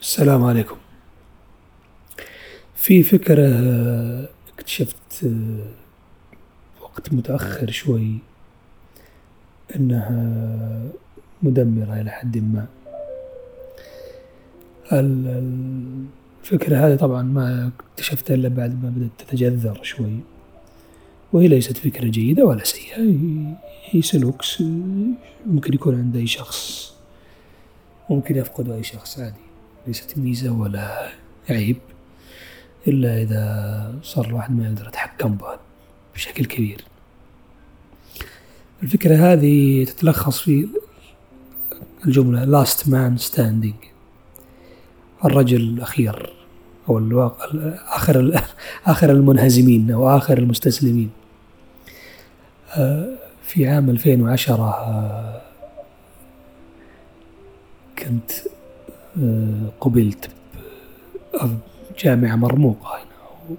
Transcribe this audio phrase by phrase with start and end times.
[0.00, 0.76] السلام عليكم.
[2.74, 3.48] في فكرة
[4.54, 5.30] اكتشفت
[6.80, 8.18] وقت متأخر شوي
[9.76, 10.90] أنها
[11.42, 12.66] مدمرة إلى حد ما.
[14.92, 20.20] الفكرة هذه طبعا ما اكتشفتها إلا بعد ما بدأت تتجذر شوي.
[21.32, 23.14] وهي ليست فكرة جيدة ولا سيئة.
[23.84, 24.42] هي سلوك
[25.46, 26.92] ممكن يكون عند أي شخص
[28.10, 29.45] ممكن يفقد أي شخص عادي.
[29.86, 31.08] ليست ميزة ولا
[31.50, 31.76] عيب
[32.88, 35.58] إلا إذا صار الواحد ما يقدر يتحكم بها
[36.14, 36.84] بشكل كبير.
[38.82, 40.68] الفكرة هذه تتلخص في
[42.06, 43.86] الجملة last man standing
[45.24, 46.32] الرجل الأخير
[46.88, 47.46] أو الواقع
[47.96, 48.42] آخر
[48.86, 51.10] آخر المنهزمين أو آخر المستسلمين.
[53.42, 55.42] في عام 2010 آه،
[57.98, 58.30] كنت
[59.80, 60.30] قبلت
[61.90, 63.56] بجامعة مرموقة هنا.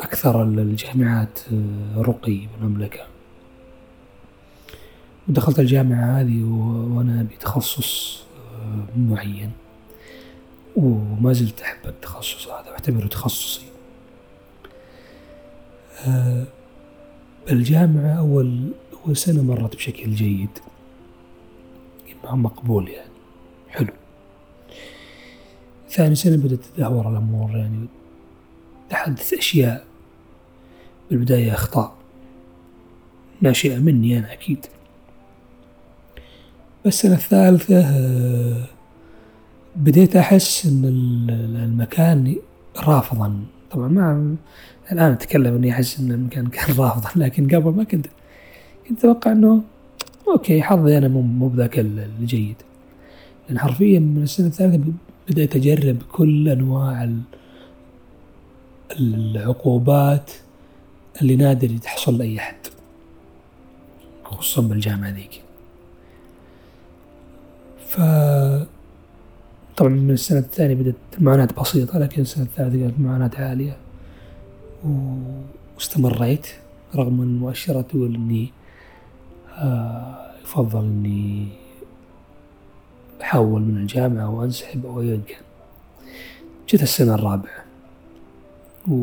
[0.00, 1.38] أكثر الجامعات
[1.96, 3.00] رقي بالمملكة.
[5.28, 6.42] ودخلت الجامعة هذه
[6.96, 8.22] وأنا بتخصص
[8.96, 9.50] معين.
[10.76, 13.62] وما زلت أحب التخصص هذا واعتبره تخصصي.
[16.06, 16.44] آه،
[17.50, 18.72] الجامعة أول
[19.04, 20.58] أول سنة مرت بشكل جيد.
[22.24, 23.10] مقبول يعني.
[23.68, 23.92] حلو.
[25.90, 27.86] ثاني سنة بدأت تدهور الأمور يعني
[28.90, 29.84] تحدث أشياء
[31.10, 31.94] بالبداية أخطاء.
[33.40, 34.66] ناشئة مني أنا أكيد.
[36.86, 38.64] السنة الثالثة آه،
[39.76, 40.84] بديت أحس أن
[41.64, 42.36] المكان
[42.76, 43.36] رافضا.
[43.70, 44.36] طبعا ما
[44.92, 48.06] الآن أتكلم أني أحس أن المكان كان رافضا لكن قبل ما كنت
[48.88, 49.62] كنت أتوقع أنه
[50.28, 52.56] أوكي حظي أنا مو بذاك الجيد.
[53.48, 54.92] لأن حرفيا من السنة الثالثة
[55.30, 57.10] بدأت أجرب كل أنواع
[59.00, 60.30] العقوبات
[61.22, 62.56] اللي نادر تحصل لأي أحد
[64.24, 65.42] خصوصا بالجامعة ذيك.
[67.86, 67.96] ف
[69.76, 73.76] طبعا من السنة الثانية بدأت المعاناة بسيطة لكن السنة الثالثة كانت معاناة عالية.
[75.74, 76.46] واستمريت
[76.94, 78.52] رغم المؤشرات تقول أني
[79.58, 81.48] آه، يفضل أني
[83.22, 85.42] أحول من الجامعة وأنسحب أو أيا كان.
[86.68, 87.64] جت السنة الرابعة.
[88.88, 88.94] و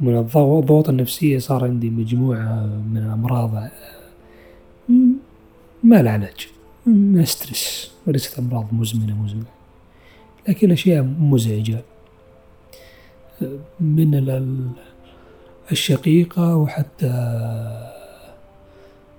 [0.00, 3.70] من الضغوط النفسية صار عندي مجموعة من الأمراض
[5.82, 6.48] ما لها علاج.
[6.86, 9.44] ما ستريس وليست أمراض مزمنة مزمنة.
[10.48, 11.82] لكن أشياء مزعجة.
[13.80, 14.14] من
[15.72, 17.10] الشقيقة وحتى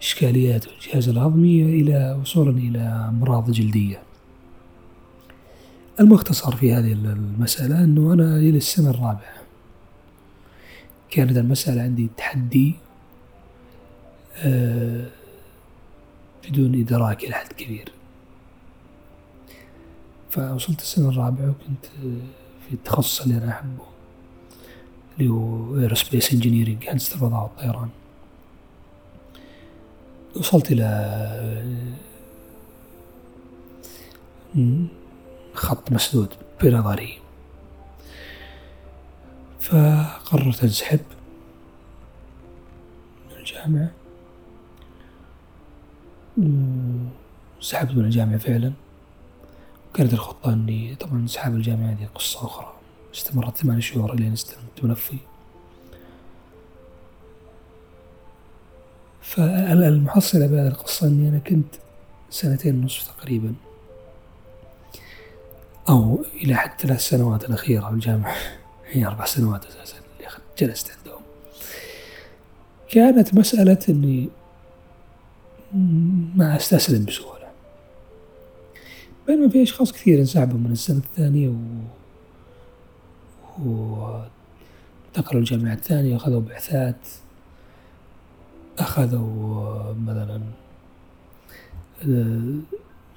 [0.00, 4.02] إشكاليات الجهاز الهضمي إلى وصولا إلى أمراض جلدية.
[6.00, 9.38] المختصر في هذه المسألة أنه أنا إلى السنة الرابعة
[11.10, 12.74] كانت المسألة عندي تحدي
[14.36, 15.06] آه،
[16.48, 17.92] بدون إدراك إلى حد كبير.
[20.30, 21.86] فوصلت السنة الرابعة وكنت
[22.68, 23.84] في التخصص اللي أنا أحبه
[25.18, 27.88] اللي هو aerospace engineering هندسة الفضاء والطيران
[30.36, 31.88] وصلت إلى
[35.54, 37.18] خط مسدود بنظري.
[39.60, 41.00] فقررت أنسحب
[43.30, 43.90] من الجامعة.
[47.60, 48.72] سحبت من الجامعة فعلا.
[49.94, 52.74] كانت الخطة أني طبعا انسحاب الجامعة هذه قصة أخرى.
[53.14, 55.18] استمرت ثمان شهور إلين استلمت ملفي
[59.38, 61.74] فالمحصلة بعد القصة أني أنا كنت
[62.30, 63.54] سنتين ونصف تقريبا.
[65.88, 68.34] أو إلى حد ثلاث سنوات الأخيرة بالجامعة
[68.90, 71.22] هي أربع سنوات أساسا اللي جلست عندهم.
[72.90, 74.28] كانت مسألة أني
[76.34, 77.48] ما أستسلم بسهولة.
[79.26, 81.54] بينما في أشخاص كثير انسحبوا من السنة الثانية و
[83.64, 86.96] وانتقلوا الجامعة الثانية أخذوا بعثات.
[88.78, 90.40] أخذوا مثلا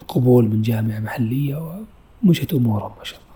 [0.08, 1.84] قبول من جامعة محلية
[2.24, 3.32] ومشت أمورهم ما شاء الله.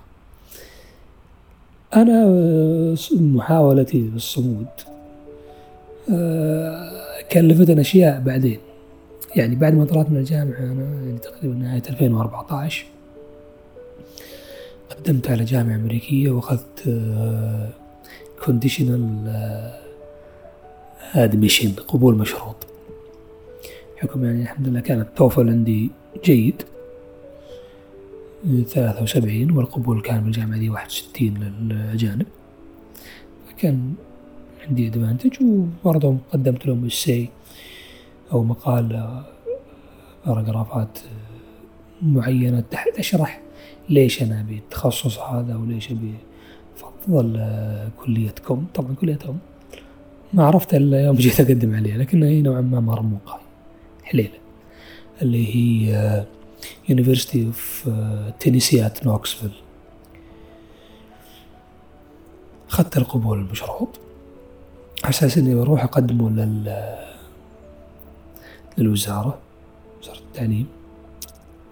[2.01, 4.67] أنا محاولتي بالصمود
[6.11, 8.59] آه، كلفتني أشياء بعدين.
[9.35, 12.85] يعني بعد ما طلعت من الجامعة أنا يعني تقريبا نهاية 2014
[14.89, 16.99] قدمت على جامعة أمريكية وأخذت
[18.45, 19.84] conditional آه،
[21.13, 22.55] admission قبول مشروط.
[23.97, 25.91] حكم يعني الحمد لله كان ال TOEFL عندي
[26.25, 26.61] جيد.
[28.45, 32.25] ثلاثة وسبعين والقبول كان بالجامعة دي واحد وستين للأجانب.
[33.49, 33.93] فكان
[34.67, 37.29] عندي advantage وبرضه قدمت لهم essay
[38.31, 39.21] أو مقال
[40.25, 40.99] paragraph ات
[42.01, 43.41] معينة تحت أشرح
[43.89, 46.13] ليش أنا أبي التخصص هذا وليش أبي
[46.75, 47.49] أفضل
[48.05, 48.65] كليتكم.
[48.73, 49.39] طبعا كليتهم.
[50.35, 53.39] ما عرفت إلا يوم جيت أقدم عليها لكنها هي نوعا ما مرموقة
[54.03, 54.39] حليلة.
[55.21, 56.25] اللي هي
[56.89, 57.89] University of
[58.39, 59.51] Tennessee at Knoxville
[62.69, 63.99] أخذت القبول المشروط
[65.03, 66.95] على أساس إني بروح أقدمه لل
[68.77, 69.37] للوزارة
[70.01, 70.67] وزارة التعليم.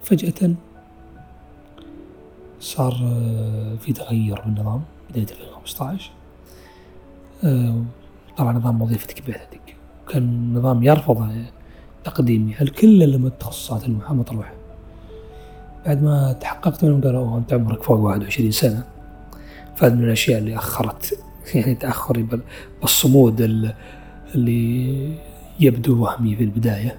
[0.04, 0.54] فجأة
[2.60, 6.10] صار آه، في تغير بالنظام بداية 2015
[8.36, 9.76] طبعا نظام وظيفتك بعدتك
[10.06, 11.30] وكان النظام يرفض
[12.04, 12.54] تقديمي.
[12.54, 14.52] على كل التخصصات المطروحة
[15.86, 18.84] بعد ما تحققت منهم قالوا أنت عمرك فوق 21 سنة.
[19.76, 21.18] فهذا من الأشياء اللي أخرت
[21.54, 22.26] يعني تأخري
[22.82, 23.40] بالصمود
[24.34, 25.18] اللي
[25.60, 26.98] يبدو وهمي في البداية.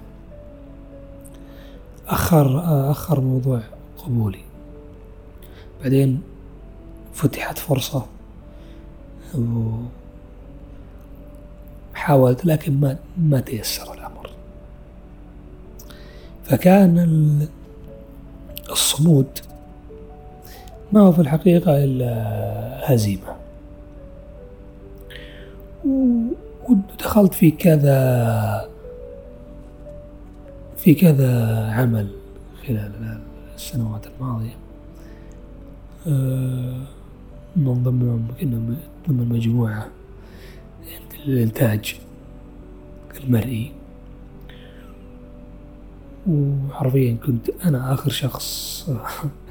[2.08, 2.60] أخر
[2.90, 3.60] أخر موضوع
[3.98, 4.40] قبولي.
[5.82, 6.22] بعدين
[7.12, 8.06] فتحت فرصة
[11.96, 14.30] وحاولت لكن ما ما تيسر الأمر.
[16.44, 17.48] فكان
[18.70, 19.26] الصمود
[20.92, 23.36] ما هو في الحقيقة إلا هزيمة.
[26.68, 28.68] ودخلت في كذا
[30.76, 32.08] في كذا عمل
[32.66, 33.20] خلال
[33.54, 34.56] السنوات الماضية.
[36.06, 36.82] آه،
[37.56, 38.76] من ضمنهم كنا
[39.08, 39.95] ضمن مجموعة
[41.26, 41.96] الإنتاج
[43.24, 43.72] المرئي.
[46.26, 48.90] وحرفيا كنت أنا آخر شخص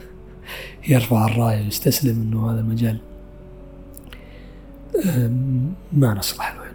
[0.89, 2.97] يرفع الراية ويستسلم إنه هذا المجال.
[5.93, 6.65] ما نصلح له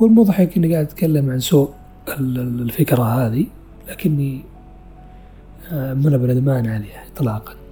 [0.00, 1.70] والمضحك إني قاعد أتكلم عن سوء
[2.08, 3.46] الفكرة هذه
[3.88, 4.40] لكني
[5.72, 7.63] آه، من بندمان عليها اطلاقا.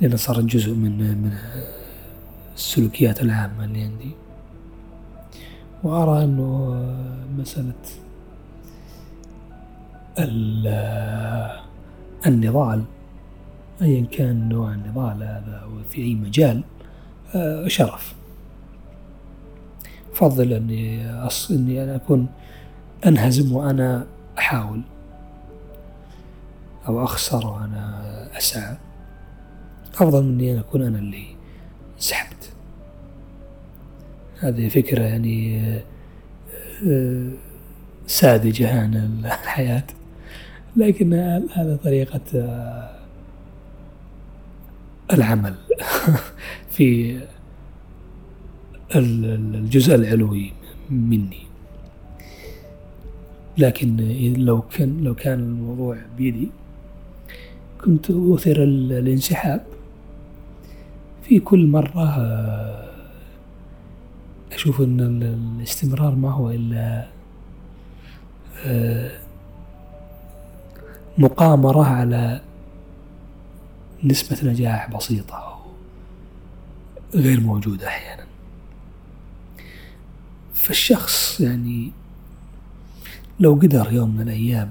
[0.00, 1.32] لأنها صارت جزء من من
[2.54, 4.10] السلوكيات العامة اللي عندي.
[5.82, 6.74] وأرى أنه
[7.38, 7.74] مسألة
[12.26, 12.84] النضال
[13.82, 16.62] أيا كان نوع النضال هذا في أي مجال
[17.34, 18.14] آه، شرف.
[20.12, 21.50] أفضل أني أص...
[21.50, 22.26] أني أنا أكون
[23.06, 24.06] أنهزم وأنا
[24.38, 24.80] أحاول
[26.88, 28.02] أو أخسر وأنا
[28.38, 28.76] أسعى.
[30.00, 31.24] أفضل من أنا أكون أنا اللي
[31.98, 32.52] سحبت.
[34.40, 35.60] هذه فكرة يعني
[36.86, 37.30] آه،
[38.06, 38.94] ساذجة عن
[39.24, 39.86] الحياة.
[40.76, 41.14] لكن
[41.54, 42.90] هذا طريقة آه،
[45.12, 45.54] العمل
[46.76, 47.18] في
[48.94, 50.52] الجزء العلوي
[50.90, 51.46] مني.
[53.58, 53.96] لكن
[54.38, 56.48] لو كان لو كان الموضوع بيدي
[57.84, 59.75] كنت أثر الانسحاب.
[61.28, 62.04] في كل مرة
[64.52, 67.08] أشوف أن الاستمرار ما هو إلا
[71.18, 72.40] مقامرة على
[74.04, 75.56] نسبة نجاح بسيطة أو
[77.14, 78.26] غير موجودة أحيانا.
[80.54, 81.92] فالشخص يعني
[83.40, 84.70] لو قدر يوم من الأيام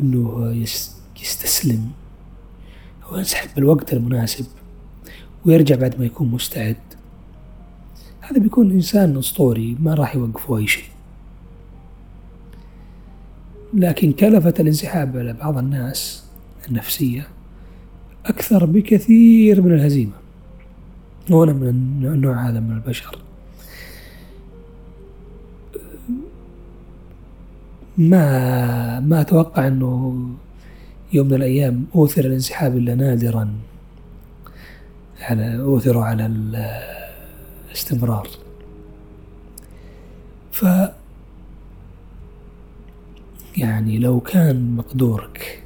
[0.00, 0.52] أنه
[1.22, 1.90] يستسلم
[3.04, 4.46] أو ينسحب بالوقت المناسب
[5.46, 6.76] ويرجع بعد ما يكون مستعد.
[8.20, 10.84] هذا بيكون إنسان أسطوري ما راح يوقفه أي شيء.
[13.74, 16.24] لكن كلفة الانسحاب على بعض الناس
[16.68, 17.28] النفسية
[18.26, 20.12] أكثر بكثير من الهزيمة.
[21.30, 21.68] وأنا من
[22.02, 23.18] النوع هذا من البشر.
[27.98, 30.26] ما ما أتوقع أنه
[31.12, 33.48] يوم من الأيام أوثر الانسحاب إلا نادرا.
[35.20, 36.26] على أوثر على
[37.70, 38.28] الاستمرار.
[40.52, 40.66] ف
[43.56, 45.62] يعني لو كان مقدورك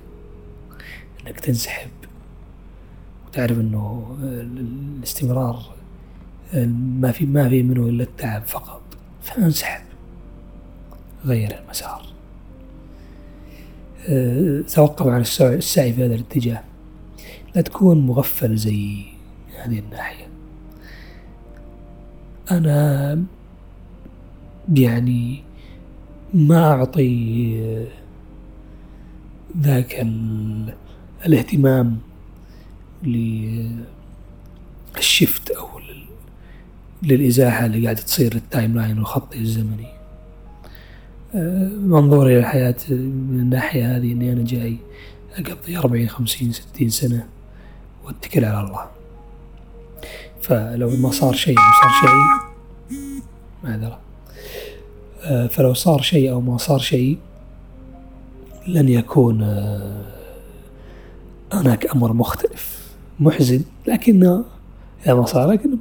[1.27, 1.91] إنك تنسحب
[3.27, 5.63] وتعرف إنه الاستمرار
[6.75, 8.83] ما في ما في منه إلا التعب فقط
[9.23, 9.83] فانسحب
[11.25, 12.07] غير المسار.
[14.75, 16.63] توقف عن السعي في هذا الاتجاه.
[17.55, 19.05] لا تكون مغفل زي
[19.61, 20.27] هذه الناحية.
[22.51, 23.23] أنا
[24.75, 25.43] يعني
[26.35, 27.87] ما أعطي
[29.61, 30.07] ذاك
[31.27, 31.99] الاهتمام
[34.97, 35.81] لل shift أو
[37.03, 39.87] للإزاحة اللي قاعدة تصير ال timeline والخط الزمني.
[41.35, 44.77] آه، منظوري للحياة من الناحية هذه إني أنا جاي
[45.37, 47.29] أقضي أربعين خمسين ستين سنة
[48.05, 49.00] وأتكل على الله.
[50.41, 52.51] فلو ما صار شيء أو صار شيء
[53.65, 54.01] معذرة
[55.23, 57.19] آه، فلو صار شيء أو ما صار شيء
[58.67, 60.05] لن يكون آه،
[61.53, 62.81] هناك أمر مختلف
[63.21, 63.65] محزن.
[63.87, 64.45] لكنه
[65.07, 65.77] إذا ما صار لكن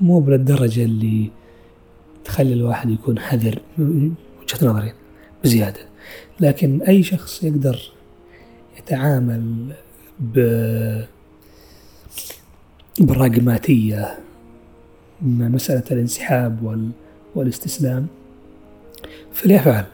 [0.00, 1.30] مو بالدرجة اللي
[2.24, 4.92] تخلي الواحد يكون حذر وجهة نظري
[5.44, 5.80] بزيادة.
[6.40, 7.92] لكن أي شخص يقدر
[8.78, 9.72] يتعامل
[10.20, 10.38] ب
[13.00, 14.18] بالراجماتية
[15.22, 16.90] مسألة الانسحاب وال...
[17.34, 18.06] والاستسلام.
[19.32, 19.84] فليفعل.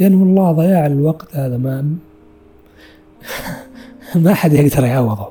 [0.00, 1.96] لأن والله ضياع الوقت هذا ما
[4.14, 5.28] ما حد يقدر يعوضه.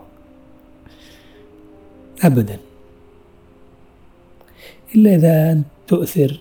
[2.23, 2.57] أبدا.
[4.95, 6.39] إلا إذا أنت تؤثر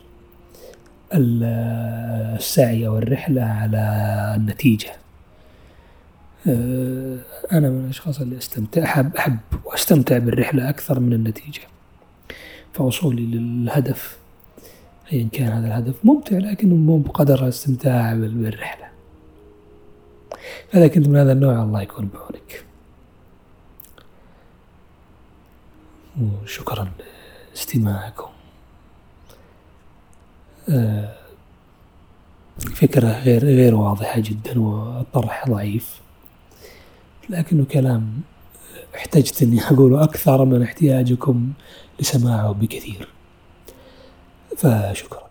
[1.13, 5.00] السعي أو الرحلة على النتيجة.
[6.47, 11.63] أنا من الأشخاص اللي أستمتع أحب أحب وأستمتع بالرحلة أكثر من النتيجة
[12.73, 14.19] فوصولي للهدف
[15.13, 18.89] أيا كان هذا الهدف ممتع لكنه مو بقدر الاستمتاع بالرحلة.
[20.75, 22.65] إذا كنت من هذا النوع الله يكون بعونك.
[26.43, 26.93] وشكرا
[27.51, 28.31] لاستماعكم.
[30.69, 31.15] آه،
[32.59, 36.01] فكرة غير غير واضحة جدا والطرح ضعيف.
[37.31, 38.21] لكنه كلام
[38.95, 41.53] احتجت أني أقوله أكثر من احتياجكم
[42.01, 43.09] لسماعه بكثير.
[44.57, 45.30] فشكرا.